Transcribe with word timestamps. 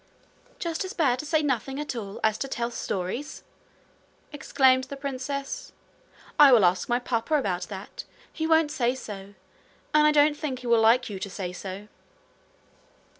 'Just 0.57 0.83
as 0.83 0.93
bad 0.93 1.19
to 1.19 1.27
say 1.27 1.43
nothing 1.43 1.79
at 1.79 1.95
all 1.95 2.19
as 2.23 2.35
to 2.39 2.47
tell 2.47 2.71
stories?' 2.71 3.43
exclaimed 4.33 4.85
the 4.85 4.97
princess. 4.97 5.73
'I 6.39 6.53
will 6.53 6.65
ask 6.65 6.89
my 6.89 6.97
papa 6.97 7.35
about 7.35 7.67
that. 7.69 8.03
He 8.33 8.47
won't 8.47 8.71
say 8.71 8.95
so. 8.95 9.35
And 9.93 10.07
I 10.07 10.11
don't 10.11 10.35
think 10.35 10.61
he 10.61 10.65
will 10.65 10.81
like 10.81 11.07
you 11.07 11.19
to 11.19 11.29
say 11.29 11.53
so.' 11.53 11.87